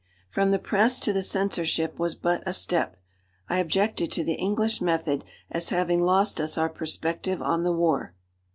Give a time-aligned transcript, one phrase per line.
[0.31, 2.97] From the press to the censorship was but a step.
[3.47, 8.15] I objected to the English method as having lost us our perspective on the war.